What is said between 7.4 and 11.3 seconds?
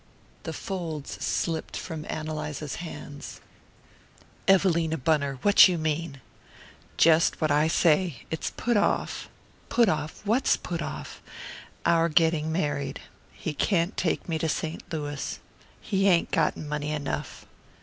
I say. It's put off." "Put off what's put off?"